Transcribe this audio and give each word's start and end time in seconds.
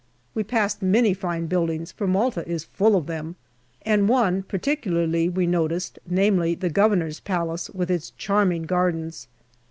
We 0.33 0.43
passed 0.43 0.81
many 0.81 1.13
fine 1.13 1.45
buildings, 1.45 1.91
for 1.91 2.07
Malta 2.07 2.43
is 2.49 2.63
full 2.63 2.95
of 2.95 3.05
them, 3.05 3.35
and 3.83 4.09
one 4.09 4.41
particularly 4.41 5.29
we 5.29 5.45
noticed, 5.45 5.99
namely 6.07 6.55
the 6.55 6.71
Governor's 6.71 7.19
Palace, 7.19 7.69
with 7.69 7.91
its 7.91 8.09
charming 8.17 8.63
gardens. 8.63 9.27